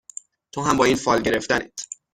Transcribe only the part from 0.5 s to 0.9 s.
تو هم با